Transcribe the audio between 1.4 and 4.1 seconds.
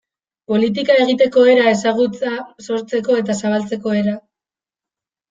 era, ezagutza sortzeko eta zabaltzeko